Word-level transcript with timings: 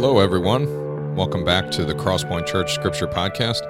Hello, 0.00 0.20
everyone. 0.20 1.16
Welcome 1.16 1.44
back 1.44 1.72
to 1.72 1.84
the 1.84 1.92
Crosspoint 1.92 2.46
Church 2.46 2.72
Scripture 2.72 3.08
Podcast. 3.08 3.62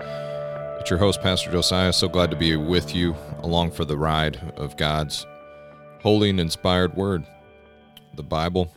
It's 0.79 0.91
your 0.91 0.99
host, 0.99 1.23
Pastor 1.23 1.51
Josiah. 1.51 1.91
So 1.91 2.07
glad 2.07 2.31
to 2.31 2.37
be 2.37 2.55
with 2.55 2.95
you 2.95 3.17
along 3.39 3.71
for 3.71 3.87
the 3.87 3.97
ride 3.97 4.37
of 4.59 4.77
God's 4.77 5.27
holy 6.03 6.29
and 6.29 6.39
inspired 6.39 6.95
word, 6.95 7.25
the 8.15 8.23
Bible. 8.23 8.75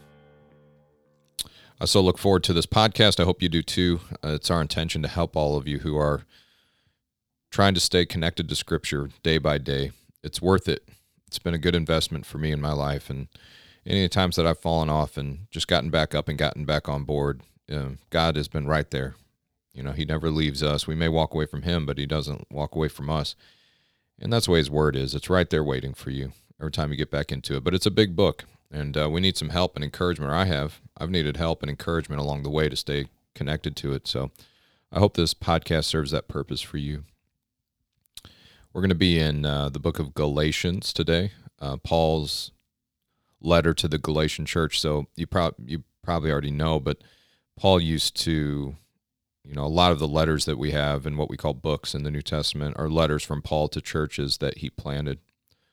I 1.81 1.87
so 1.87 1.99
look 1.99 2.17
forward 2.17 2.45
to 2.45 2.53
this 2.53 2.65
podcast. 2.65 3.19
I 3.19 3.25
hope 3.25 3.41
you 3.41 3.49
do 3.49 3.61
too. 3.61 3.99
Uh, 4.23 4.29
it's 4.29 4.49
our 4.49 4.61
intention 4.61 5.01
to 5.01 5.09
help 5.09 5.35
all 5.35 5.57
of 5.57 5.67
you 5.67 5.79
who 5.79 5.97
are 5.97 6.23
trying 7.51 7.73
to 7.73 7.81
stay 7.81 8.05
connected 8.05 8.47
to 8.47 8.55
Scripture 8.55 9.09
day 9.23 9.39
by 9.39 9.57
day. 9.57 9.91
It's 10.23 10.41
worth 10.41 10.69
it. 10.69 10.87
It's 11.27 11.37
been 11.37 11.53
a 11.53 11.57
good 11.57 11.75
investment 11.75 12.25
for 12.25 12.37
me 12.37 12.53
in 12.53 12.61
my 12.61 12.71
life, 12.71 13.09
and 13.09 13.27
any 13.85 14.07
times 14.07 14.35
that 14.35 14.45
I've 14.45 14.59
fallen 14.59 14.89
off 14.89 15.17
and 15.17 15.47
just 15.49 15.67
gotten 15.67 15.89
back 15.89 16.13
up 16.13 16.29
and 16.29 16.37
gotten 16.37 16.65
back 16.65 16.87
on 16.87 17.03
board, 17.03 17.41
uh, 17.71 17.89
God 18.09 18.35
has 18.35 18.47
been 18.47 18.67
right 18.67 18.89
there. 18.89 19.15
You 19.73 19.83
know, 19.83 19.91
He 19.91 20.05
never 20.05 20.29
leaves 20.29 20.61
us. 20.61 20.87
We 20.87 20.95
may 20.95 21.07
walk 21.07 21.33
away 21.33 21.45
from 21.45 21.61
Him, 21.63 21.85
but 21.85 21.97
He 21.97 22.05
doesn't 22.05 22.51
walk 22.51 22.75
away 22.75 22.87
from 22.87 23.09
us. 23.09 23.35
And 24.19 24.31
that's 24.31 24.45
the 24.45 24.51
way 24.51 24.59
His 24.59 24.69
Word 24.69 24.95
is. 24.95 25.15
It's 25.15 25.29
right 25.29 25.49
there 25.49 25.63
waiting 25.63 25.93
for 25.93 26.09
you 26.09 26.33
every 26.59 26.71
time 26.71 26.91
you 26.91 26.97
get 26.97 27.11
back 27.11 27.31
into 27.31 27.55
it. 27.55 27.63
But 27.63 27.73
it's 27.73 27.85
a 27.85 27.91
big 27.91 28.15
book, 28.15 28.45
and 28.71 28.97
uh, 28.97 29.09
we 29.09 29.21
need 29.21 29.37
some 29.37 29.49
help 29.49 29.75
and 29.75 29.83
encouragement. 29.83 30.31
I 30.31 30.45
have. 30.45 30.79
I've 30.97 31.09
needed 31.09 31.37
help 31.37 31.63
and 31.63 31.69
encouragement 31.69 32.21
along 32.21 32.43
the 32.43 32.49
way 32.49 32.69
to 32.69 32.75
stay 32.75 33.07
connected 33.33 33.75
to 33.77 33.93
it. 33.93 34.07
So 34.07 34.31
I 34.91 34.99
hope 34.99 35.15
this 35.15 35.33
podcast 35.33 35.85
serves 35.85 36.11
that 36.11 36.27
purpose 36.27 36.61
for 36.61 36.77
you. 36.77 37.03
We're 38.73 38.81
going 38.81 38.89
to 38.89 38.95
be 38.95 39.19
in 39.19 39.45
uh, 39.45 39.69
the 39.69 39.79
book 39.79 39.99
of 39.99 40.13
Galatians 40.13 40.93
today. 40.93 41.31
Uh, 41.59 41.77
Paul's 41.77 42.51
letter 43.41 43.73
to 43.73 43.87
the 43.87 43.97
Galatian 43.97 44.45
church. 44.45 44.79
So 44.79 45.07
you 45.15 45.27
probably 45.27 45.65
you 45.71 45.83
probably 46.03 46.31
already 46.31 46.51
know, 46.51 46.79
but 46.79 46.97
Paul 47.61 47.79
used 47.79 48.15
to, 48.23 48.75
you 49.47 49.53
know, 49.53 49.63
a 49.63 49.67
lot 49.67 49.91
of 49.91 49.99
the 49.99 50.07
letters 50.07 50.45
that 50.45 50.57
we 50.57 50.71
have 50.71 51.05
in 51.05 51.15
what 51.15 51.29
we 51.29 51.37
call 51.37 51.53
books 51.53 51.93
in 51.93 52.01
the 52.01 52.09
New 52.09 52.23
Testament 52.23 52.75
are 52.79 52.89
letters 52.89 53.21
from 53.21 53.43
Paul 53.43 53.67
to 53.67 53.79
churches 53.79 54.39
that 54.39 54.57
he 54.57 54.71
planted. 54.71 55.19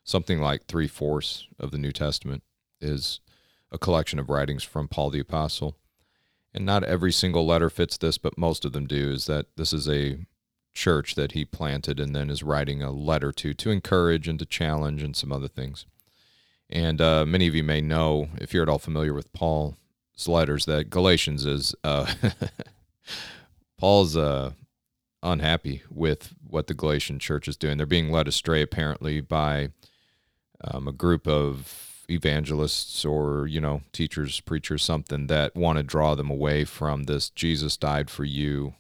Something 0.05 0.39
like 0.39 0.67
three 0.67 0.87
fourths 0.87 1.47
of 1.59 1.71
the 1.71 1.79
New 1.79 1.93
Testament 1.93 2.43
is 2.79 3.21
a 3.73 3.79
collection 3.79 4.19
of 4.19 4.29
writings 4.29 4.63
from 4.63 4.87
Paul 4.87 5.09
the 5.09 5.21
Apostle. 5.21 5.79
And 6.53 6.67
not 6.67 6.85
every 6.85 7.11
single 7.11 7.47
letter 7.47 7.71
fits 7.71 7.97
this, 7.97 8.19
but 8.19 8.37
most 8.37 8.67
of 8.67 8.73
them 8.75 8.87
do. 8.87 9.11
Is 9.11 9.25
that 9.25 9.47
this 9.57 9.73
is 9.73 9.89
a 9.89 10.27
church 10.75 11.15
that 11.15 11.33
he 11.33 11.47
planted 11.47 11.99
and 11.99 12.15
then 12.15 12.29
is 12.29 12.43
writing 12.43 12.83
a 12.83 12.91
letter 12.91 13.33
to 13.33 13.55
to 13.55 13.71
encourage 13.71 14.29
and 14.29 14.39
to 14.41 14.45
challenge 14.45 15.03
and 15.03 15.17
some 15.17 15.33
other 15.33 15.49
things. 15.49 15.87
And 16.69 17.01
uh, 17.01 17.25
many 17.25 17.47
of 17.47 17.55
you 17.55 17.65
may 17.65 17.81
know, 17.81 18.29
if 18.39 18.53
you're 18.53 18.65
at 18.65 18.69
all 18.69 18.79
familiar 18.79 19.15
with 19.15 19.33
Paul's 19.33 19.77
letters, 20.27 20.65
that 20.67 20.91
Galatians 20.91 21.47
is 21.47 21.75
uh, 21.85 22.13
Paul's 23.79 24.17
uh, 24.17 24.53
unhappy 25.23 25.83
with 25.91 26.35
what 26.47 26.67
the 26.67 26.75
Galatian 26.75 27.19
church 27.19 27.47
is 27.47 27.57
doing. 27.57 27.77
They're 27.77 27.87
being 27.87 28.11
led 28.11 28.27
astray, 28.27 28.63
apparently, 28.63 29.21
by 29.21 29.71
um, 30.63 30.89
a 30.89 30.93
group 30.93 31.29
of 31.29 32.05
evangelists 32.11 33.05
or 33.05 33.47
you 33.47 33.61
know 33.61 33.83
teachers, 33.93 34.41
preachers, 34.41 34.83
something 34.83 35.27
that 35.27 35.55
want 35.55 35.77
to 35.77 35.83
draw 35.83 36.15
them 36.15 36.31
away 36.31 36.65
from 36.65 37.05
this. 37.05 37.31
Jesus 37.31 37.77
died 37.77 38.11
for 38.11 38.25
you 38.25 38.75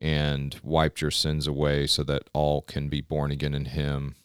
and 0.00 0.58
wiped 0.64 1.00
your 1.00 1.12
sins 1.12 1.46
away, 1.46 1.86
so 1.86 2.02
that 2.02 2.28
all 2.32 2.62
can 2.62 2.88
be 2.88 3.00
born 3.00 3.30
again 3.30 3.54
in 3.54 3.66
Him 3.66 4.16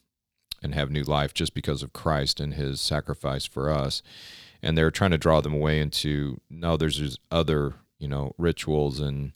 and 0.61 0.73
have 0.73 0.91
new 0.91 1.03
life 1.03 1.33
just 1.33 1.53
because 1.53 1.83
of 1.83 1.93
Christ 1.93 2.39
and 2.39 2.53
his 2.53 2.81
sacrifice 2.81 3.45
for 3.45 3.69
us. 3.69 4.01
And 4.61 4.77
they're 4.77 4.91
trying 4.91 5.11
to 5.11 5.17
draw 5.17 5.41
them 5.41 5.53
away 5.53 5.79
into 5.79 6.39
no, 6.49 6.77
there's 6.77 7.17
other, 7.31 7.75
you 7.99 8.07
know, 8.07 8.33
rituals 8.37 8.99
and 8.99 9.33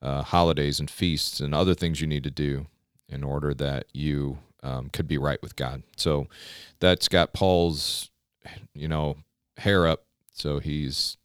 uh, 0.00 0.22
holidays 0.22 0.78
and 0.78 0.90
feasts 0.90 1.40
and 1.40 1.54
other 1.54 1.74
things 1.74 2.00
you 2.00 2.06
need 2.06 2.24
to 2.24 2.30
do 2.30 2.66
in 3.08 3.24
order 3.24 3.54
that 3.54 3.86
you 3.92 4.38
um, 4.62 4.90
could 4.90 5.08
be 5.08 5.18
right 5.18 5.40
with 5.42 5.56
God. 5.56 5.82
So 5.96 6.26
that's 6.80 7.08
got 7.08 7.32
Paul's, 7.32 8.10
you 8.74 8.88
know, 8.88 9.16
hair 9.58 9.86
up. 9.86 10.04
So 10.32 10.58
he's 10.58 11.16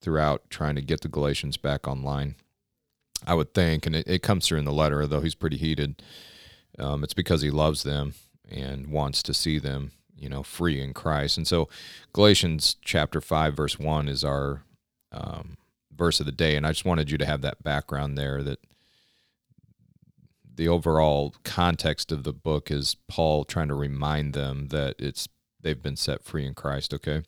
throughout 0.00 0.50
trying 0.50 0.74
to 0.74 0.82
get 0.82 1.00
the 1.00 1.08
Galatians 1.08 1.56
back 1.56 1.86
online. 1.86 2.34
I 3.26 3.34
would 3.34 3.54
think, 3.54 3.86
and 3.86 3.94
it, 3.94 4.08
it 4.08 4.22
comes 4.22 4.46
through 4.46 4.58
in 4.58 4.64
the 4.64 4.72
letter, 4.72 5.06
though 5.06 5.20
he's 5.20 5.36
pretty 5.36 5.56
heated. 5.56 6.02
Um, 6.78 7.04
it's 7.04 7.14
because 7.14 7.42
he 7.42 7.50
loves 7.50 7.84
them 7.84 8.14
and 8.50 8.88
wants 8.88 9.22
to 9.22 9.34
see 9.34 9.58
them, 9.58 9.92
you 10.22 10.28
know, 10.28 10.42
free 10.42 10.80
in 10.80 10.94
Christ. 10.94 11.36
And 11.36 11.46
so 11.46 11.68
Galatians 12.12 12.76
chapter 12.82 13.20
5, 13.20 13.54
verse 13.54 13.78
1 13.78 14.08
is 14.08 14.24
our 14.24 14.62
um, 15.10 15.56
verse 15.94 16.20
of 16.20 16.26
the 16.26 16.32
day. 16.32 16.56
And 16.56 16.66
I 16.66 16.70
just 16.70 16.84
wanted 16.84 17.10
you 17.10 17.18
to 17.18 17.26
have 17.26 17.42
that 17.42 17.62
background 17.62 18.16
there 18.16 18.42
that 18.42 18.60
the 20.54 20.68
overall 20.68 21.34
context 21.44 22.12
of 22.12 22.24
the 22.24 22.32
book 22.32 22.70
is 22.70 22.96
Paul 23.08 23.44
trying 23.44 23.68
to 23.68 23.74
remind 23.74 24.34
them 24.34 24.68
that 24.68 24.96
it's 24.98 25.28
they've 25.60 25.82
been 25.82 25.96
set 25.96 26.24
free 26.24 26.46
in 26.46 26.54
Christ, 26.54 26.92
okay? 26.92 27.22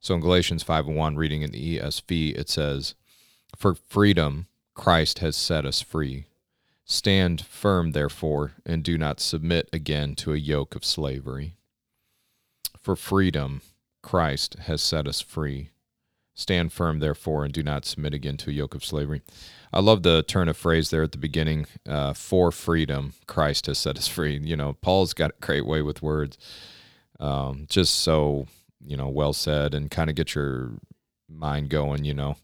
So 0.00 0.14
in 0.14 0.20
Galatians 0.20 0.62
5 0.62 0.88
and 0.88 0.96
1, 0.96 1.16
reading 1.16 1.42
in 1.42 1.50
the 1.50 1.78
ESV, 1.78 2.36
it 2.36 2.48
says, 2.48 2.94
For 3.56 3.74
freedom 3.74 4.46
Christ 4.74 5.20
has 5.20 5.36
set 5.36 5.64
us 5.64 5.80
free. 5.80 6.26
Stand 6.84 7.40
firm, 7.40 7.92
therefore, 7.92 8.52
and 8.66 8.82
do 8.82 8.98
not 8.98 9.20
submit 9.20 9.70
again 9.72 10.14
to 10.16 10.34
a 10.34 10.38
yoke 10.38 10.74
of 10.74 10.84
slavery. 10.84 11.54
For 12.84 12.96
freedom, 12.96 13.62
Christ 14.02 14.58
has 14.64 14.82
set 14.82 15.08
us 15.08 15.22
free. 15.22 15.70
Stand 16.34 16.70
firm, 16.70 16.98
therefore, 16.98 17.42
and 17.42 17.54
do 17.54 17.62
not 17.62 17.86
submit 17.86 18.12
again 18.12 18.36
to 18.36 18.50
a 18.50 18.52
yoke 18.52 18.74
of 18.74 18.84
slavery. 18.84 19.22
I 19.72 19.80
love 19.80 20.02
the 20.02 20.22
turn 20.22 20.50
of 20.50 20.58
phrase 20.58 20.90
there 20.90 21.02
at 21.02 21.12
the 21.12 21.16
beginning. 21.16 21.64
Uh, 21.88 22.12
for 22.12 22.52
freedom, 22.52 23.14
Christ 23.26 23.64
has 23.68 23.78
set 23.78 23.96
us 23.96 24.06
free. 24.06 24.36
You 24.36 24.54
know, 24.54 24.74
Paul's 24.82 25.14
got 25.14 25.30
a 25.30 25.40
great 25.40 25.64
way 25.64 25.80
with 25.80 26.02
words. 26.02 26.36
Um, 27.18 27.64
just 27.70 27.94
so, 27.94 28.48
you 28.84 28.98
know, 28.98 29.08
well 29.08 29.32
said 29.32 29.72
and 29.72 29.90
kind 29.90 30.10
of 30.10 30.16
get 30.16 30.34
your 30.34 30.72
mind 31.26 31.70
going, 31.70 32.04
you 32.04 32.12
know. 32.12 32.36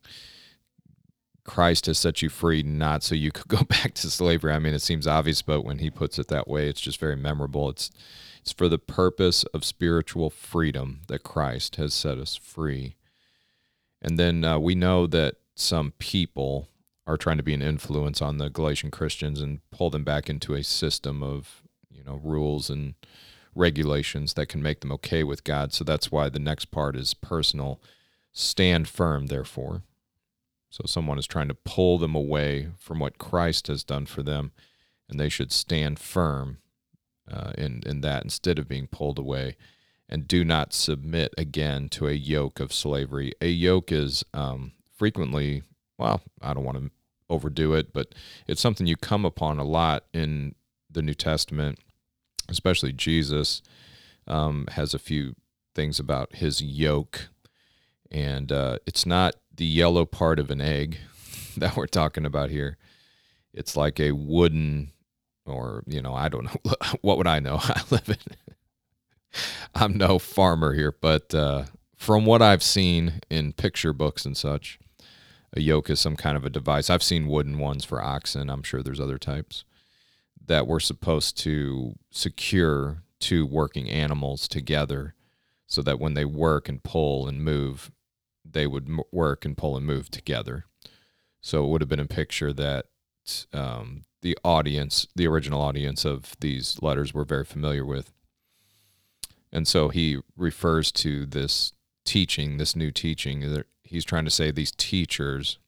Christ 1.45 1.87
has 1.87 1.99
set 1.99 2.23
you 2.23 2.29
free, 2.29 2.63
not 2.63 3.03
so 3.03 3.15
you 3.15 3.33
could 3.33 3.49
go 3.49 3.65
back 3.69 3.95
to 3.95 4.11
slavery. 4.11 4.53
I 4.53 4.59
mean, 4.59 4.75
it 4.75 4.83
seems 4.83 5.07
obvious, 5.07 5.43
but 5.43 5.63
when 5.63 5.79
he 5.79 5.91
puts 5.91 6.19
it 6.19 6.29
that 6.29 6.49
way, 6.49 6.69
it's 6.69 6.81
just 6.81 7.01
very 7.01 7.17
memorable. 7.17 7.69
It's 7.69 7.91
it's 8.41 8.53
for 8.53 8.69
the 8.69 8.79
purpose 8.79 9.45
of 9.53 9.65
spiritual 9.65 10.31
freedom 10.31 11.01
that 11.09 11.23
Christ 11.23 11.77
has 11.77 11.93
set 11.93 12.17
us 12.17 12.37
free. 12.37 12.97
And 14.01 14.19
then 14.19 14.45
uh, 14.45 14.59
we 14.59 14.75
know 14.75 15.07
that 15.07 15.37
some 15.55 15.93
people 15.99 16.69
are 17.07 17.19
trying 17.19 17.37
to 17.37 17.43
be 17.43 17.53
an 17.53 17.61
influence 17.61 18.23
on 18.23 18.39
the 18.39 18.49
Galatian 18.49 18.91
Christians 18.91 19.43
and 19.43 19.61
pull 19.71 19.91
them 19.91 20.05
back 20.05 20.31
into 20.31 20.55
a 20.55 20.63
system 20.63 21.23
of 21.23 21.63
you 21.91 22.03
know 22.03 22.21
rules 22.23 22.71
and 22.71 22.95
regulations 23.55 24.35
that 24.35 24.47
can 24.47 24.63
make 24.63 24.81
them 24.81 24.93
okay 24.93 25.23
with 25.23 25.45
God. 25.45 25.73
So 25.73 25.85
that's 25.85 26.11
why 26.11 26.29
the 26.29 26.39
next 26.39 26.67
part 26.67 26.97
is 26.97 27.15
personal. 27.15 27.81
Stand 28.33 28.89
firm, 28.89 29.27
therefore. 29.27 29.83
So 30.71 30.85
someone 30.87 31.19
is 31.19 31.27
trying 31.27 31.49
to 31.49 31.55
pull 31.55 31.99
them 31.99 32.15
away 32.15 32.69
from 32.79 33.01
what 33.01 33.19
Christ 33.19 33.67
has 33.67 33.83
done 33.83 34.07
for 34.07 34.23
them, 34.23 34.53
and 35.09 35.19
they 35.19 35.29
should 35.29 35.53
stand 35.53 35.99
firm 35.99 36.59
uh, 37.31 37.53
in 37.59 37.83
in 37.85 38.01
that 38.03 38.23
instead 38.23 38.59
of 38.59 38.69
being 38.69 38.87
pulled 38.87 39.19
away. 39.19 39.57
And 40.09 40.27
do 40.27 40.45
not 40.45 40.73
submit 40.73 41.33
again 41.39 41.89
to 41.91 42.09
a 42.09 42.13
yoke 42.13 42.59
of 42.59 42.73
slavery. 42.73 43.33
A 43.41 43.49
yoke 43.49 43.93
is 43.93 44.25
um, 44.35 44.73
frequently, 44.97 45.63
well, 45.99 46.23
I 46.43 46.53
don't 46.53 46.65
want 46.65 46.79
to 46.79 46.91
overdo 47.29 47.75
it, 47.75 47.93
but 47.93 48.13
it's 48.49 48.61
something 48.61 48.89
you 48.89 48.97
come 48.97 49.25
upon 49.25 49.61
a 49.61 49.65
lot 49.65 50.07
in 50.13 50.57
the 50.91 51.03
New 51.03 51.15
Testament, 51.15 51.79
especially 52.49 52.93
Jesus 52.93 53.63
um, 54.27 54.67
has 54.73 54.95
a 54.95 54.99
few 54.99 55.37
things 55.77 56.01
about 56.01 56.35
his 56.35 56.61
yoke, 56.61 57.29
and 58.11 58.51
uh, 58.51 58.79
it's 58.87 59.07
not 59.07 59.37
the 59.61 59.67
yellow 59.67 60.07
part 60.07 60.39
of 60.39 60.51
an 60.51 60.63
egg 60.63 60.97
that 61.59 61.77
we're 61.77 61.87
talking 61.87 62.25
about 62.25 62.49
here. 62.49 62.79
It's 63.53 63.77
like 63.77 64.01
a 64.01 64.13
wooden, 64.13 64.91
or 65.45 65.85
you 65.87 66.01
know, 66.01 66.15
I 66.15 66.31
don't 66.31 66.45
know. 66.45 66.73
what 67.03 67.19
would 67.19 67.27
I 67.27 67.41
know? 67.41 67.59
I 67.63 67.83
live 67.91 68.09
in. 68.09 68.17
I'm 69.75 69.99
no 69.99 70.19
farmer 70.19 70.73
here, 70.73 70.95
but 70.99 71.35
uh, 71.35 71.67
from 71.95 72.25
what 72.25 72.41
I've 72.41 72.63
seen 72.63 73.21
in 73.29 73.53
picture 73.53 73.93
books 73.93 74.25
and 74.25 74.35
such, 74.35 74.79
a 75.53 75.61
yoke 75.61 75.91
is 75.91 76.01
some 76.01 76.17
kind 76.17 76.39
of 76.39 76.45
a 76.47 76.51
device. 76.51 76.89
I've 76.89 77.03
seen 77.03 77.29
wooden 77.29 77.59
ones 77.59 77.85
for 77.85 78.03
oxen. 78.03 78.49
I'm 78.49 78.63
sure 78.63 78.83
there's 78.83 78.99
other 78.99 79.19
types 79.19 79.65
that 80.47 80.67
were 80.67 80.81
supposed 80.81 81.37
to 81.39 81.97
secure 82.11 83.03
two 83.21 83.45
working 83.45 83.91
animals 83.91 84.49
together 84.49 85.15
so 85.67 85.83
that 85.83 86.01
when 86.01 86.15
they 86.15 86.25
work 86.25 86.69
and 86.69 86.83
pull 86.83 87.29
and 87.29 87.45
move, 87.45 87.91
they 88.45 88.67
would 88.67 88.89
m- 88.89 89.01
work 89.13 89.45
and 89.45 89.57
pull 89.57 89.77
and 89.77 89.87
move 89.87 90.11
together. 90.11 90.65
So 91.41 91.65
it 91.65 91.69
would 91.69 91.81
have 91.81 91.89
been 91.89 92.01
a 92.01 92.07
picture 92.07 92.53
that 92.53 92.87
um, 93.53 94.03
the 94.23 94.37
audience, 94.45 95.07
the 95.15 95.27
original 95.27 95.63
audience 95.63 96.05
of 96.05 96.37
these 96.41 96.81
letters, 96.83 97.15
were 97.15 97.25
very 97.25 97.45
familiar 97.45 97.85
with. 97.85 98.13
And 99.53 99.67
so 99.67 99.89
he 99.89 100.19
refers 100.37 100.93
to 100.93 101.27
this 101.27 101.73
teaching, 102.05 102.59
this 102.59 102.77
new 102.77 102.91
teaching. 102.91 103.63
He's 103.83 104.05
trying 104.05 104.25
to 104.25 104.31
say 104.31 104.51
these 104.51 104.73
teachers 104.73 105.59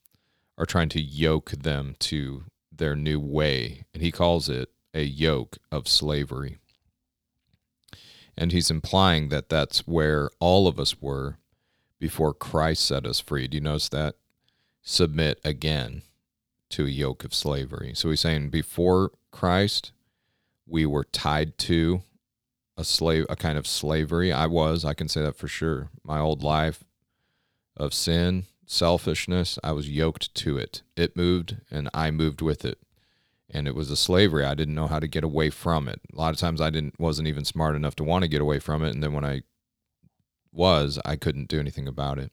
are 0.58 0.66
trying 0.66 0.88
to 0.90 1.00
yoke 1.00 1.50
them 1.52 1.96
to 2.00 2.44
their 2.70 2.94
new 2.94 3.18
way. 3.18 3.84
And 3.92 4.02
he 4.02 4.12
calls 4.12 4.48
it 4.48 4.70
a 4.94 5.02
yoke 5.02 5.58
of 5.70 5.88
slavery. 5.88 6.58
And 8.36 8.52
he's 8.52 8.70
implying 8.70 9.28
that 9.28 9.48
that's 9.48 9.86
where 9.86 10.30
all 10.40 10.66
of 10.68 10.78
us 10.78 11.00
were 11.00 11.38
before 12.02 12.34
Christ 12.34 12.84
set 12.84 13.06
us 13.06 13.20
free. 13.20 13.46
Do 13.46 13.56
you 13.56 13.60
notice 13.60 13.88
that? 13.90 14.16
Submit 14.82 15.38
again 15.44 16.02
to 16.70 16.84
a 16.84 16.88
yoke 16.88 17.22
of 17.22 17.32
slavery. 17.32 17.92
So 17.94 18.10
he's 18.10 18.18
saying 18.18 18.50
before 18.50 19.12
Christ, 19.30 19.92
we 20.66 20.84
were 20.84 21.04
tied 21.04 21.56
to 21.58 22.02
a 22.76 22.82
slave, 22.82 23.24
a 23.30 23.36
kind 23.36 23.56
of 23.56 23.68
slavery. 23.68 24.32
I 24.32 24.46
was, 24.46 24.84
I 24.84 24.94
can 24.94 25.06
say 25.06 25.22
that 25.22 25.36
for 25.36 25.46
sure. 25.46 25.90
My 26.02 26.18
old 26.18 26.42
life 26.42 26.82
of 27.76 27.94
sin, 27.94 28.46
selfishness, 28.66 29.60
I 29.62 29.70
was 29.70 29.88
yoked 29.88 30.34
to 30.34 30.58
it. 30.58 30.82
It 30.96 31.16
moved 31.16 31.58
and 31.70 31.88
I 31.94 32.10
moved 32.10 32.42
with 32.42 32.64
it. 32.64 32.78
And 33.48 33.68
it 33.68 33.76
was 33.76 33.92
a 33.92 33.96
slavery. 33.96 34.44
I 34.44 34.56
didn't 34.56 34.74
know 34.74 34.88
how 34.88 34.98
to 34.98 35.06
get 35.06 35.22
away 35.22 35.50
from 35.50 35.86
it. 35.86 36.00
A 36.12 36.16
lot 36.18 36.34
of 36.34 36.40
times 36.40 36.60
I 36.60 36.70
didn't 36.70 36.98
wasn't 36.98 37.28
even 37.28 37.44
smart 37.44 37.76
enough 37.76 37.94
to 37.96 38.04
want 38.04 38.22
to 38.24 38.28
get 38.28 38.40
away 38.40 38.58
from 38.58 38.82
it. 38.82 38.92
And 38.92 39.04
then 39.04 39.12
when 39.12 39.24
I 39.24 39.42
was, 40.52 40.98
I 41.04 41.16
couldn't 41.16 41.48
do 41.48 41.58
anything 41.58 41.88
about 41.88 42.18
it. 42.18 42.32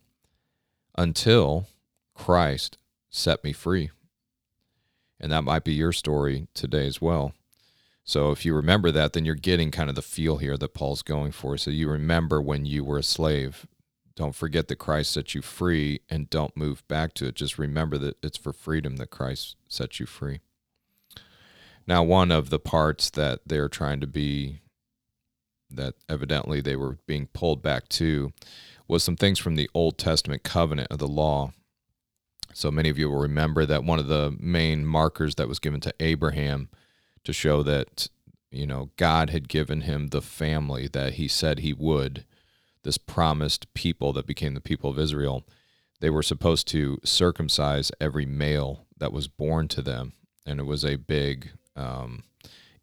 Until 0.97 1.67
Christ 2.13 2.77
set 3.09 3.43
me 3.43 3.53
free. 3.53 3.89
And 5.19 5.31
that 5.31 5.43
might 5.43 5.63
be 5.63 5.73
your 5.73 5.91
story 5.91 6.47
today 6.53 6.87
as 6.87 7.01
well. 7.01 7.33
So 8.03 8.31
if 8.31 8.43
you 8.43 8.55
remember 8.55 8.91
that, 8.91 9.13
then 9.13 9.25
you're 9.25 9.35
getting 9.35 9.69
kind 9.69 9.89
of 9.89 9.95
the 9.95 10.01
feel 10.01 10.37
here 10.37 10.57
that 10.57 10.73
Paul's 10.73 11.03
going 11.03 11.31
for. 11.31 11.57
So 11.57 11.69
you 11.71 11.89
remember 11.89 12.41
when 12.41 12.65
you 12.65 12.83
were 12.83 12.97
a 12.97 13.03
slave. 13.03 13.67
Don't 14.15 14.35
forget 14.35 14.67
that 14.67 14.77
Christ 14.77 15.11
set 15.11 15.35
you 15.35 15.41
free 15.41 16.01
and 16.09 16.29
don't 16.29 16.57
move 16.57 16.85
back 16.87 17.13
to 17.15 17.27
it. 17.27 17.35
Just 17.35 17.57
remember 17.57 17.97
that 17.99 18.17
it's 18.23 18.37
for 18.37 18.51
freedom 18.51 18.97
that 18.97 19.11
Christ 19.11 19.55
set 19.67 19.99
you 19.99 20.05
free. 20.05 20.39
Now, 21.87 22.03
one 22.03 22.31
of 22.31 22.49
the 22.49 22.59
parts 22.59 23.09
that 23.11 23.41
they're 23.45 23.69
trying 23.69 23.99
to 24.01 24.07
be, 24.07 24.59
that 25.69 25.95
evidently 26.07 26.61
they 26.61 26.75
were 26.75 26.97
being 27.05 27.27
pulled 27.27 27.61
back 27.61 27.87
to, 27.89 28.31
was 28.87 29.03
some 29.03 29.15
things 29.15 29.39
from 29.39 29.55
the 29.55 29.69
Old 29.73 29.97
Testament 29.97 30.43
covenant 30.43 30.91
of 30.91 30.99
the 30.99 31.07
law. 31.07 31.51
So 32.53 32.71
many 32.71 32.89
of 32.89 32.97
you 32.97 33.09
will 33.09 33.19
remember 33.19 33.65
that 33.65 33.83
one 33.83 33.99
of 33.99 34.07
the 34.07 34.35
main 34.39 34.85
markers 34.85 35.35
that 35.35 35.47
was 35.47 35.59
given 35.59 35.79
to 35.81 35.93
Abraham 35.99 36.69
to 37.23 37.33
show 37.33 37.61
that 37.63 38.09
you 38.51 38.65
know 38.65 38.89
God 38.97 39.29
had 39.29 39.47
given 39.47 39.81
him 39.81 40.07
the 40.07 40.21
family 40.21 40.87
that 40.87 41.13
he 41.13 41.27
said 41.27 41.59
he 41.59 41.73
would 41.73 42.25
this 42.83 42.97
promised 42.97 43.71
people 43.73 44.13
that 44.13 44.25
became 44.25 44.55
the 44.55 44.61
people 44.61 44.89
of 44.89 44.97
Israel 44.97 45.45
they 45.99 46.09
were 46.09 46.23
supposed 46.23 46.67
to 46.69 46.97
circumcise 47.03 47.91
every 47.99 48.25
male 48.25 48.85
that 48.97 49.13
was 49.13 49.27
born 49.27 49.67
to 49.67 49.81
them 49.81 50.13
and 50.45 50.59
it 50.59 50.63
was 50.63 50.83
a 50.83 50.95
big 50.95 51.51
um, 51.75 52.23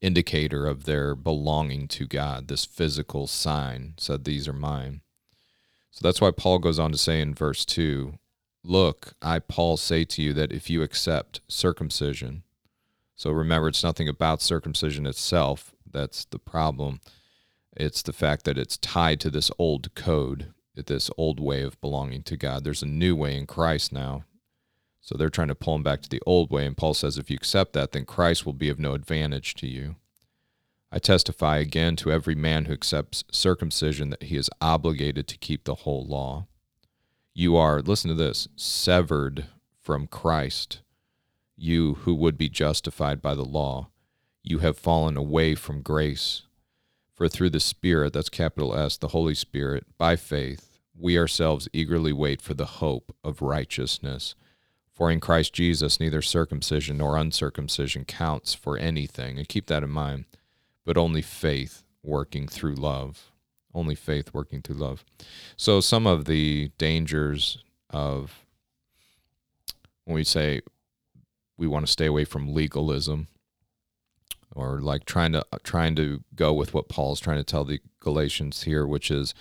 indicator 0.01 0.67
of 0.67 0.85
their 0.85 1.15
belonging 1.15 1.89
to 1.89 2.07
God 2.07 2.49
this 2.49 2.65
physical 2.65 3.27
sign 3.27 3.95
said 3.99 4.25
these 4.25 4.47
are 4.49 4.53
mine 4.53 5.01
so 5.91 6.01
that's 6.03 6.21
why 6.21 6.31
Paul 6.31 6.59
goes 6.59 6.79
on 6.79 6.93
to 6.93 6.99
say 6.99 7.21
in 7.21 7.35
verse 7.35 7.65
2 7.65 8.19
look 8.65 9.15
I 9.23 9.39
Paul 9.39 9.77
say 9.77 10.05
to 10.05 10.23
you 10.23 10.33
that 10.35 10.53
if 10.53 10.69
you 10.71 10.83
accept 10.83 11.41
circumcision 11.49 12.43
so 13.17 13.31
remember, 13.31 13.69
it's 13.69 13.83
nothing 13.83 14.11
about 14.11 14.43
circumcision 14.43 15.07
itself 15.07 15.75
that's 15.91 16.27
the 16.27 16.39
problem. 16.39 17.01
It's 17.75 18.03
the 18.03 18.13
fact 18.13 18.45
that 18.45 18.59
it's 18.59 18.77
tied 18.77 19.21
to 19.21 19.31
this 19.31 19.51
old 19.59 19.95
code, 19.95 20.53
this 20.75 21.11
old 21.17 21.41
way 21.41 21.63
of 21.63 21.81
belonging 21.81 22.23
to 22.25 22.37
God. 22.37 22.65
There's 22.65 22.83
a 22.83 22.87
new 22.87 23.17
way 23.17 23.37
in 23.37 23.47
Christ 23.47 23.93
now. 23.93 24.25
So 25.07 25.17
they're 25.17 25.31
trying 25.31 25.49
to 25.49 25.55
pull 25.55 25.77
him 25.77 25.85
back 25.85 26.03
to 26.03 26.09
the 26.09 26.21
old 26.27 26.51
way. 26.51 26.67
And 26.67 26.77
Paul 26.77 26.93
says, 26.93 27.17
if 27.17 27.31
you 27.31 27.37
accept 27.37 27.75
that, 27.75 27.93
then 27.93 28.05
Christ 28.05 28.45
will 28.45 28.53
be 28.53 28.69
of 28.69 28.81
no 28.81 28.93
advantage 28.93 29.55
to 29.55 29.69
you. 29.69 29.95
I 30.91 30.99
testify 30.99 31.59
again 31.59 31.95
to 31.97 32.11
every 32.11 32.35
man 32.35 32.65
who 32.65 32.73
accepts 32.73 33.23
circumcision 33.31 34.11
that 34.11 34.25
he 34.25 34.37
is 34.37 34.51
obligated 34.61 35.29
to 35.29 35.39
keep 35.39 35.63
the 35.63 35.77
whole 35.77 36.05
law. 36.05 36.49
You 37.35 37.57
are, 37.57 37.81
listen 37.83 38.09
to 38.09 38.17
this, 38.17 38.49
severed 38.57 39.47
from 39.81 40.09
Christ 40.09 40.81
you 41.57 41.95
who 42.03 42.15
would 42.17 42.37
be 42.37 42.49
justified 42.49 43.23
by 43.23 43.35
the 43.35 43.45
law, 43.45 43.91
you 44.43 44.59
have 44.59 44.77
fallen 44.77 45.17
away 45.17 45.55
from 45.55 45.83
grace. 45.83 46.43
For 47.15 47.29
through 47.29 47.51
the 47.51 47.61
Spirit, 47.61 48.13
that's 48.13 48.29
capital 48.29 48.77
S, 48.77 48.97
the 48.97 49.09
Holy 49.09 49.35
Spirit, 49.35 49.87
by 49.97 50.17
faith, 50.17 50.81
we 50.99 51.17
ourselves 51.17 51.69
eagerly 51.73 52.13
wait 52.13 52.43
for 52.43 52.55
the 52.55 52.67
hope 52.67 53.15
of 53.25 53.41
righteousness. 53.41 54.35
For 54.97 55.11
in 55.11 55.21
Christ 55.21 55.53
Jesus, 55.53 56.01
neither 56.01 56.23
circumcision 56.23 56.97
nor 56.97 57.19
uncircumcision 57.19 58.07
counts 58.07 58.55
for 58.55 58.79
anything. 58.79 59.37
And 59.37 59.47
keep 59.47 59.67
that 59.67 59.83
in 59.83 59.91
mind, 59.91 60.25
but 60.87 60.97
only 60.97 61.21
faith 61.21 61.83
working 62.03 62.49
through 62.49 62.77
love. 62.77 63.31
Only 63.75 63.95
faith 63.95 64.33
working 64.33 64.63
through 64.63 64.77
love. 64.77 65.05
So, 65.59 65.83
some 65.83 66.07
of 66.07 66.25
the 66.25 66.71
dangers 66.79 67.63
of 67.91 68.47
when 70.07 70.15
we 70.15 70.25
say 70.25 70.63
we 71.59 71.67
want 71.67 71.85
to 71.85 71.93
stay 71.93 72.07
away 72.07 72.25
from 72.25 72.55
legalism 72.55 73.29
or 74.55 74.81
like 74.81 75.05
trying 75.05 75.33
to 75.33 75.45
trying 75.63 75.95
to 75.97 76.25
go 76.35 76.55
with 76.55 76.73
what 76.73 76.89
Paul's 76.89 77.21
trying 77.21 77.37
to 77.37 77.45
tell 77.45 77.65
the 77.65 77.81
Galatians 78.01 78.63
here, 78.63 78.87
which 78.87 79.11
is 79.11 79.35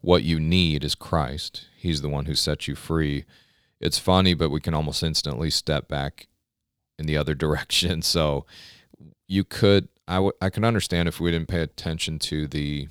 what 0.00 0.22
you 0.22 0.40
need 0.40 0.82
is 0.82 0.94
Christ. 0.94 1.66
He's 1.76 2.00
the 2.00 2.08
one 2.08 2.24
who 2.24 2.34
sets 2.34 2.66
you 2.66 2.74
free. 2.74 3.26
It's 3.80 3.98
funny, 3.98 4.34
but 4.34 4.50
we 4.50 4.60
can 4.60 4.74
almost 4.74 5.02
instantly 5.02 5.50
step 5.50 5.88
back 5.88 6.26
in 6.98 7.06
the 7.06 7.16
other 7.16 7.34
direction. 7.44 8.02
So 8.02 8.46
you 9.26 9.44
could 9.44 9.88
I, 10.06 10.16
w- 10.16 10.32
I 10.40 10.50
can 10.50 10.64
understand 10.64 11.08
if 11.08 11.18
we 11.18 11.30
didn't 11.30 11.48
pay 11.48 11.60
attention 11.60 12.18
to 12.20 12.46
the 12.46 12.88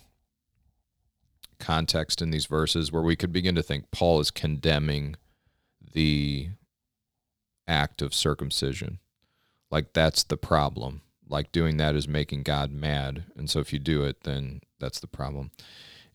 context 1.60 2.22
in 2.22 2.32
these 2.32 2.46
verses 2.46 2.92
where 2.92 3.04
we 3.04 3.16
could 3.16 3.32
begin 3.32 3.56
to 3.56 3.64
think 3.64 3.92
Paul 3.92 4.20
is 4.20 4.32
condemning 4.32 5.16
the 5.94 6.50
act 7.68 8.02
of 8.02 8.14
circumcision. 8.14 9.00
Like 9.70 9.94
that's 9.94 10.24
the 10.24 10.38
problem. 10.38 11.02
Like 11.28 11.52
doing 11.52 11.78
that 11.78 11.96
is 11.96 12.08
making 12.08 12.44
God 12.44 12.72
mad. 12.72 13.26
And 13.38 13.50
so 13.50 13.60
if 13.60 13.72
you 13.72 13.80
do 13.80 14.04
it, 14.04 14.24
then 14.24 14.62
that's 14.80 15.00
the 15.00 15.08
problem. 15.08 15.52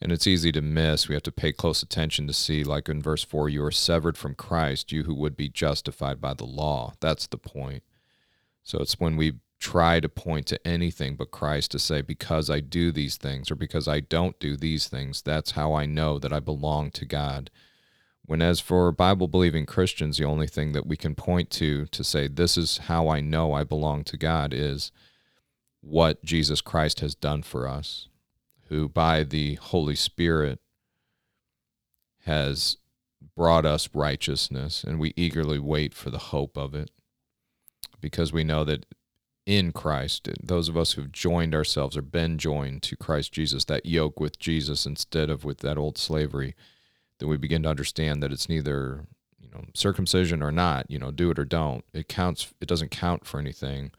And 0.01 0.13
it's 0.13 0.27
easy 0.27 0.53
to 0.53 0.63
miss. 0.63 1.09
We 1.09 1.15
have 1.15 1.25
to 1.25 1.33
pay 1.33 1.53
close 1.53 1.83
attention 1.83 2.27
to 2.29 2.33
see, 2.33 2.63
like 2.63 2.89
in 2.89 3.03
verse 3.03 3.25
4, 3.25 3.49
you 3.49 3.65
are 3.65 3.73
severed 3.73 4.17
from 4.17 4.35
Christ, 4.35 4.93
you 4.93 5.05
who 5.05 5.15
would 5.15 5.37
be 5.37 5.49
justified 5.49 6.21
by 6.21 6.35
the 6.35 6.45
law. 6.45 6.95
That's 7.01 7.27
the 7.27 7.39
point. 7.39 7.83
So 8.63 8.79
it's 8.79 9.01
when 9.01 9.17
we 9.17 9.35
try 9.59 9.99
to 9.99 10.09
point 10.09 10.47
to 10.47 10.67
anything 10.67 11.17
but 11.17 11.31
Christ 11.31 11.73
to 11.73 11.79
say, 11.79 12.01
because 12.01 12.49
I 12.49 12.61
do 12.61 12.93
these 12.93 13.17
things 13.17 13.51
or 13.51 13.57
because 13.57 13.89
I 13.89 14.01
don't 14.01 14.39
do 14.39 14.57
these 14.57 14.89
things, 14.89 15.21
that's 15.21 15.53
how 15.53 15.75
I 15.75 15.85
know 15.87 16.19
that 16.19 16.33
I 16.33 16.41
belong 16.41 16.91
to 16.93 17.05
God. 17.05 17.51
When, 18.25 18.43
as 18.43 18.61
for 18.61 18.93
Bible 18.93 19.27
believing 19.27 19.65
Christians, 19.67 20.19
the 20.19 20.25
only 20.27 20.47
thing 20.47 20.73
that 20.73 20.87
we 20.87 20.97
can 20.97 21.15
point 21.15 21.51
to 21.53 21.87
to 21.87 22.05
say, 22.05 22.29
this 22.29 22.57
is 22.57 22.79
how 22.79 23.09
I 23.09 23.21
know 23.21 23.55
I 23.55 23.65
belong 23.65 24.05
to 24.05 24.19
God, 24.19 24.53
is 24.53 24.93
what 25.81 26.23
Jesus 26.23 26.61
Christ 26.61 27.01
has 27.01 27.15
done 27.15 27.43
for 27.43 27.67
us, 27.67 28.09
who 28.69 28.89
by 28.89 29.23
the 29.23 29.55
Holy 29.57 29.95
Spirit 29.95 30.61
has 32.25 32.77
brought 33.37 33.65
us 33.65 33.89
righteousness, 33.95 34.85
and 34.85 34.99
we 34.99 35.15
eagerly 35.17 35.59
wait 35.59 35.95
for 35.95 36.11
the 36.11 36.19
hope 36.19 36.57
of 36.57 36.75
it 36.75 36.91
because 38.01 38.33
we 38.33 38.45
know 38.45 38.65
that 38.65 38.87
in 39.47 39.73
Christ, 39.73 40.29
those 40.43 40.69
of 40.69 40.77
us 40.77 40.93
who've 40.93 41.11
joined 41.11 41.55
ourselves 41.55 41.97
or 41.97 42.03
been 42.03 42.37
joined 42.37 42.83
to 42.83 42.97
Christ 42.97 43.33
Jesus, 43.33 43.65
that 43.65 43.87
yoke 43.87 44.21
with 44.21 44.39
Jesus 44.39 44.85
instead 44.85 45.31
of 45.31 45.45
with 45.45 45.59
that 45.59 45.79
old 45.79 45.97
slavery 45.97 46.55
then 47.19 47.29
we 47.29 47.37
begin 47.37 47.63
to 47.65 47.69
understand 47.69 48.23
that 48.23 48.33
it's 48.33 48.49
neither 48.49 49.05
you 49.41 49.51
know 49.51 49.65
circumcision 49.75 50.43
or 50.43 50.53
not 50.53 50.91
you 50.91 50.99
know 50.99 51.11
do 51.11 51.31
it 51.31 51.39
or 51.39 51.45
don't. 51.45 51.85
It 51.93 52.09
counts 52.09 52.53
it 52.61 52.69
doesn't 52.69 52.91
count 52.91 53.27
for 53.27 53.39
anything. 53.41 53.93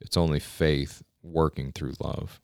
It's 0.00 0.16
only 0.16 0.40
faith 0.40 1.02
working 1.22 1.72
through 1.72 1.94
love 2.00 2.40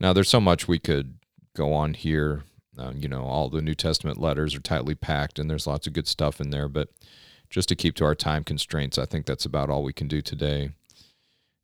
now 0.00 0.12
there's 0.12 0.28
so 0.28 0.40
much 0.40 0.68
we 0.68 0.78
could 0.78 1.18
go 1.54 1.72
on 1.72 1.94
here 1.94 2.44
uh, 2.78 2.92
you 2.94 3.08
know 3.08 3.24
all 3.24 3.48
the 3.48 3.62
new 3.62 3.74
testament 3.74 4.20
letters 4.20 4.54
are 4.54 4.60
tightly 4.60 4.94
packed 4.94 5.38
and 5.38 5.50
there's 5.50 5.66
lots 5.66 5.86
of 5.86 5.92
good 5.92 6.08
stuff 6.08 6.40
in 6.40 6.50
there 6.50 6.68
but 6.68 6.88
just 7.50 7.68
to 7.68 7.76
keep 7.76 7.94
to 7.94 8.04
our 8.04 8.14
time 8.14 8.44
constraints 8.44 8.98
i 8.98 9.04
think 9.04 9.26
that's 9.26 9.44
about 9.46 9.70
all 9.70 9.82
we 9.82 9.92
can 9.92 10.08
do 10.08 10.20
today 10.20 10.70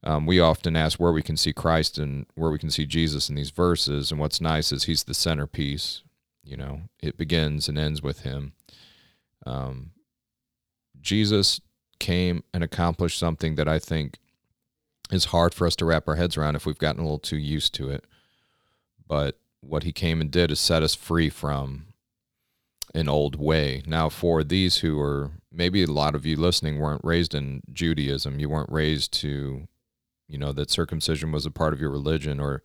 um, 0.02 0.24
we 0.24 0.40
often 0.40 0.76
ask 0.76 0.98
where 0.98 1.12
we 1.12 1.22
can 1.22 1.36
see 1.36 1.52
christ 1.52 1.98
and 1.98 2.26
where 2.34 2.50
we 2.50 2.58
can 2.58 2.70
see 2.70 2.86
jesus 2.86 3.28
in 3.28 3.34
these 3.34 3.50
verses 3.50 4.10
and 4.10 4.20
what's 4.20 4.40
nice 4.40 4.72
is 4.72 4.84
he's 4.84 5.04
the 5.04 5.14
centerpiece 5.14 6.02
you 6.42 6.56
know, 6.56 6.82
it 7.00 7.16
begins 7.16 7.68
and 7.68 7.78
ends 7.78 8.02
with 8.02 8.20
him. 8.20 8.52
Um, 9.46 9.92
Jesus 11.00 11.60
came 11.98 12.42
and 12.52 12.64
accomplished 12.64 13.18
something 13.18 13.54
that 13.54 13.68
I 13.68 13.78
think 13.78 14.18
is 15.10 15.26
hard 15.26 15.54
for 15.54 15.66
us 15.66 15.76
to 15.76 15.84
wrap 15.84 16.08
our 16.08 16.16
heads 16.16 16.36
around 16.36 16.56
if 16.56 16.66
we've 16.66 16.78
gotten 16.78 17.00
a 17.00 17.04
little 17.04 17.18
too 17.18 17.38
used 17.38 17.74
to 17.74 17.90
it. 17.90 18.04
But 19.06 19.38
what 19.60 19.82
he 19.82 19.92
came 19.92 20.20
and 20.20 20.30
did 20.30 20.50
is 20.50 20.60
set 20.60 20.82
us 20.82 20.94
free 20.94 21.28
from 21.28 21.86
an 22.94 23.08
old 23.08 23.36
way. 23.36 23.82
Now, 23.86 24.08
for 24.08 24.42
these 24.42 24.78
who 24.78 25.00
are 25.00 25.30
maybe 25.52 25.82
a 25.82 25.86
lot 25.86 26.14
of 26.14 26.26
you 26.26 26.36
listening 26.36 26.78
weren't 26.78 27.04
raised 27.04 27.34
in 27.34 27.62
Judaism, 27.72 28.38
you 28.38 28.48
weren't 28.48 28.72
raised 28.72 29.12
to, 29.20 29.68
you 30.28 30.38
know, 30.38 30.52
that 30.52 30.70
circumcision 30.70 31.32
was 31.32 31.46
a 31.46 31.50
part 31.50 31.72
of 31.72 31.80
your 31.80 31.90
religion 31.90 32.40
or, 32.40 32.62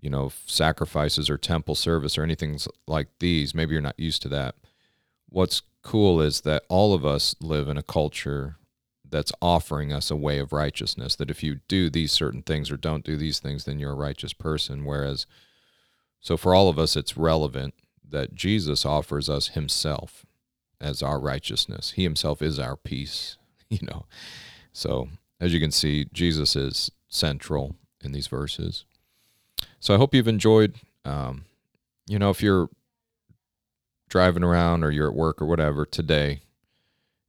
you 0.00 0.10
know, 0.10 0.30
sacrifices 0.46 1.28
or 1.28 1.36
temple 1.36 1.74
service 1.74 2.16
or 2.16 2.22
anything 2.22 2.58
like 2.86 3.08
these. 3.20 3.54
Maybe 3.54 3.72
you're 3.72 3.82
not 3.82 3.98
used 3.98 4.22
to 4.22 4.28
that. 4.28 4.54
What's 5.28 5.62
cool 5.82 6.20
is 6.20 6.42
that 6.42 6.64
all 6.68 6.94
of 6.94 7.04
us 7.04 7.34
live 7.40 7.68
in 7.68 7.76
a 7.76 7.82
culture 7.82 8.56
that's 9.08 9.32
offering 9.40 9.92
us 9.92 10.10
a 10.10 10.16
way 10.16 10.38
of 10.38 10.52
righteousness 10.52 11.14
that 11.16 11.30
if 11.30 11.42
you 11.42 11.60
do 11.68 11.90
these 11.90 12.10
certain 12.10 12.42
things 12.42 12.70
or 12.70 12.76
don't 12.76 13.04
do 13.04 13.16
these 13.16 13.38
things 13.38 13.64
then 13.64 13.78
you're 13.78 13.92
a 13.92 13.96
righteous 13.96 14.32
person 14.32 14.84
whereas 14.84 15.26
so 16.20 16.36
for 16.36 16.54
all 16.54 16.68
of 16.68 16.78
us 16.78 16.96
it's 16.96 17.16
relevant 17.16 17.74
that 18.14 18.34
Jesus 18.34 18.86
offers 18.86 19.28
us 19.28 19.48
himself 19.48 20.24
as 20.80 21.02
our 21.02 21.18
righteousness. 21.18 21.92
He 21.92 22.04
himself 22.04 22.40
is 22.40 22.58
our 22.58 22.76
peace, 22.76 23.36
you 23.68 23.80
know. 23.82 24.06
So, 24.72 25.08
as 25.40 25.52
you 25.52 25.60
can 25.60 25.72
see, 25.72 26.06
Jesus 26.12 26.56
is 26.56 26.90
central 27.08 27.74
in 28.02 28.12
these 28.12 28.28
verses. 28.28 28.84
So, 29.80 29.94
I 29.94 29.98
hope 29.98 30.14
you've 30.14 30.28
enjoyed. 30.28 30.74
Um, 31.04 31.44
you 32.06 32.18
know, 32.18 32.30
if 32.30 32.42
you're 32.42 32.68
driving 34.08 34.44
around 34.44 34.84
or 34.84 34.90
you're 34.90 35.08
at 35.08 35.14
work 35.14 35.42
or 35.42 35.46
whatever 35.46 35.84
today, 35.84 36.42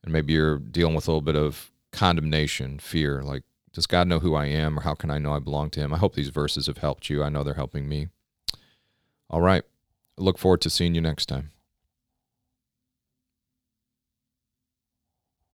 and 0.06 0.14
maybe 0.14 0.34
you're 0.34 0.58
dealing 0.58 0.96
with 0.96 1.08
a 1.08 1.12
little 1.12 1.22
bit 1.22 1.36
of 1.36 1.72
condemnation, 1.92 2.80
fear, 2.80 3.22
like, 3.22 3.44
does 3.74 3.88
God 3.88 4.08
know 4.08 4.20
who 4.20 4.36
I 4.36 4.46
am 4.46 4.80
or 4.80 4.84
how 4.84 4.96
can 4.96 5.12
I 5.12 5.18
know 5.18 5.34
I 5.34 5.40
belong 5.40 5.70
to 5.72 5.82
Him? 5.82 5.94
I 5.94 5.98
hope 5.98 6.16
these 6.16 6.30
verses 6.30 6.68
have 6.68 6.78
helped 6.78 7.10
you. 7.10 7.24
I 7.24 7.30
know 7.30 7.44
they're 7.44 7.56
helping 7.56 7.90
me. 7.90 8.08
All 9.30 9.42
right 9.42 9.64
look 10.18 10.38
forward 10.38 10.62
to 10.62 10.70
seeing 10.70 10.96
you 10.96 11.02
next 11.02 11.28
time. 11.28 11.52